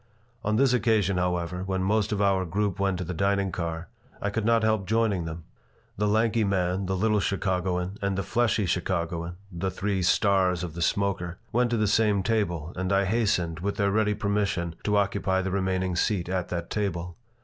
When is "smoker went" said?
10.81-11.69